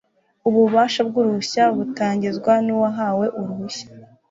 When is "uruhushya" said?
3.39-3.85